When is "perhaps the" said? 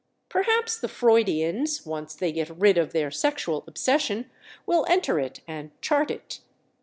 0.29-0.87